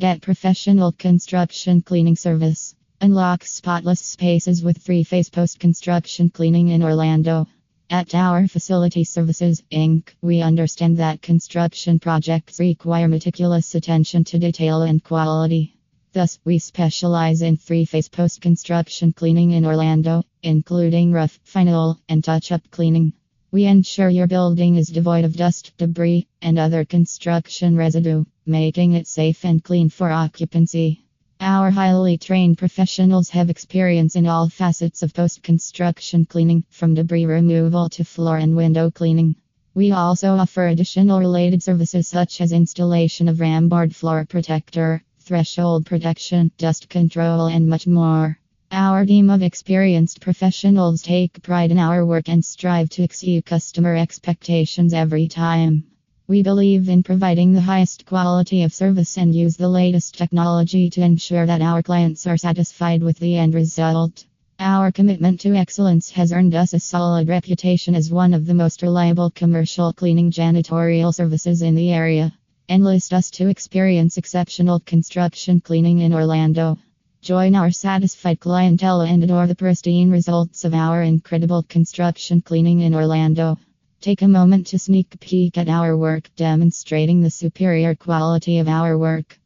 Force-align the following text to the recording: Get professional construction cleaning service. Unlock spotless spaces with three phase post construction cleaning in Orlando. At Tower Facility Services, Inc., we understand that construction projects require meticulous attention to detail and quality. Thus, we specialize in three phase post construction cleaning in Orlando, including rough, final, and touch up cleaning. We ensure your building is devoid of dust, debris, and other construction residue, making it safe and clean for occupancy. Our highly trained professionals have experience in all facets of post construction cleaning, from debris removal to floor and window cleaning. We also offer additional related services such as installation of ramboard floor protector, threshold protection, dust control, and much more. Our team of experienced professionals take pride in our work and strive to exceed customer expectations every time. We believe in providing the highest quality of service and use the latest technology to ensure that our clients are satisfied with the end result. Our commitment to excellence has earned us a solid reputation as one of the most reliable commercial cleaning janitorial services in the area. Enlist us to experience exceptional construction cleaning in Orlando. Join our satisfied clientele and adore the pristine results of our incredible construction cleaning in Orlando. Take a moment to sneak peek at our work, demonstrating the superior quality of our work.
Get 0.00 0.22
professional 0.22 0.90
construction 0.90 1.80
cleaning 1.80 2.16
service. 2.16 2.74
Unlock 3.00 3.44
spotless 3.44 4.00
spaces 4.00 4.60
with 4.60 4.78
three 4.78 5.04
phase 5.04 5.30
post 5.30 5.60
construction 5.60 6.30
cleaning 6.30 6.70
in 6.70 6.82
Orlando. 6.82 7.46
At 7.88 8.08
Tower 8.08 8.48
Facility 8.48 9.04
Services, 9.04 9.62
Inc., 9.70 10.08
we 10.20 10.42
understand 10.42 10.96
that 10.96 11.22
construction 11.22 12.00
projects 12.00 12.58
require 12.58 13.06
meticulous 13.06 13.76
attention 13.76 14.24
to 14.24 14.38
detail 14.40 14.82
and 14.82 15.02
quality. 15.02 15.76
Thus, 16.12 16.40
we 16.44 16.58
specialize 16.58 17.40
in 17.40 17.56
three 17.56 17.84
phase 17.84 18.08
post 18.08 18.40
construction 18.40 19.12
cleaning 19.12 19.52
in 19.52 19.64
Orlando, 19.64 20.24
including 20.42 21.12
rough, 21.12 21.38
final, 21.44 22.00
and 22.08 22.24
touch 22.24 22.50
up 22.50 22.68
cleaning. 22.72 23.12
We 23.54 23.66
ensure 23.66 24.08
your 24.08 24.26
building 24.26 24.74
is 24.74 24.88
devoid 24.88 25.24
of 25.24 25.36
dust, 25.36 25.74
debris, 25.78 26.26
and 26.42 26.58
other 26.58 26.84
construction 26.84 27.76
residue, 27.76 28.24
making 28.44 28.94
it 28.94 29.06
safe 29.06 29.44
and 29.44 29.62
clean 29.62 29.90
for 29.90 30.10
occupancy. 30.10 31.04
Our 31.38 31.70
highly 31.70 32.18
trained 32.18 32.58
professionals 32.58 33.28
have 33.28 33.50
experience 33.50 34.16
in 34.16 34.26
all 34.26 34.48
facets 34.48 35.04
of 35.04 35.14
post 35.14 35.44
construction 35.44 36.24
cleaning, 36.24 36.64
from 36.68 36.94
debris 36.94 37.26
removal 37.26 37.88
to 37.90 38.02
floor 38.02 38.38
and 38.38 38.56
window 38.56 38.90
cleaning. 38.90 39.36
We 39.72 39.92
also 39.92 40.34
offer 40.34 40.66
additional 40.66 41.20
related 41.20 41.62
services 41.62 42.08
such 42.08 42.40
as 42.40 42.50
installation 42.50 43.28
of 43.28 43.38
ramboard 43.38 43.94
floor 43.94 44.26
protector, 44.28 45.04
threshold 45.20 45.86
protection, 45.86 46.50
dust 46.58 46.88
control, 46.88 47.46
and 47.46 47.68
much 47.68 47.86
more. 47.86 48.36
Our 48.76 49.06
team 49.06 49.30
of 49.30 49.40
experienced 49.40 50.20
professionals 50.20 51.00
take 51.00 51.40
pride 51.44 51.70
in 51.70 51.78
our 51.78 52.04
work 52.04 52.28
and 52.28 52.44
strive 52.44 52.88
to 52.90 53.04
exceed 53.04 53.46
customer 53.46 53.94
expectations 53.94 54.92
every 54.92 55.28
time. 55.28 55.84
We 56.26 56.42
believe 56.42 56.88
in 56.88 57.04
providing 57.04 57.52
the 57.52 57.60
highest 57.60 58.04
quality 58.04 58.64
of 58.64 58.74
service 58.74 59.16
and 59.16 59.32
use 59.32 59.56
the 59.56 59.68
latest 59.68 60.18
technology 60.18 60.90
to 60.90 61.02
ensure 61.02 61.46
that 61.46 61.62
our 61.62 61.84
clients 61.84 62.26
are 62.26 62.36
satisfied 62.36 63.04
with 63.04 63.16
the 63.20 63.36
end 63.36 63.54
result. 63.54 64.26
Our 64.58 64.90
commitment 64.90 65.38
to 65.42 65.54
excellence 65.54 66.10
has 66.10 66.32
earned 66.32 66.56
us 66.56 66.74
a 66.74 66.80
solid 66.80 67.28
reputation 67.28 67.94
as 67.94 68.10
one 68.10 68.34
of 68.34 68.44
the 68.44 68.54
most 68.54 68.82
reliable 68.82 69.30
commercial 69.30 69.92
cleaning 69.92 70.32
janitorial 70.32 71.14
services 71.14 71.62
in 71.62 71.76
the 71.76 71.92
area. 71.92 72.32
Enlist 72.68 73.12
us 73.12 73.30
to 73.30 73.46
experience 73.46 74.16
exceptional 74.16 74.80
construction 74.80 75.60
cleaning 75.60 76.00
in 76.00 76.12
Orlando. 76.12 76.76
Join 77.24 77.54
our 77.54 77.70
satisfied 77.70 78.38
clientele 78.38 79.00
and 79.00 79.24
adore 79.24 79.46
the 79.46 79.54
pristine 79.54 80.10
results 80.10 80.66
of 80.66 80.74
our 80.74 81.00
incredible 81.00 81.62
construction 81.62 82.42
cleaning 82.42 82.80
in 82.80 82.94
Orlando. 82.94 83.56
Take 84.02 84.20
a 84.20 84.28
moment 84.28 84.66
to 84.66 84.78
sneak 84.78 85.18
peek 85.20 85.56
at 85.56 85.70
our 85.70 85.96
work, 85.96 86.28
demonstrating 86.36 87.22
the 87.22 87.30
superior 87.30 87.94
quality 87.94 88.58
of 88.58 88.68
our 88.68 88.98
work. 88.98 89.38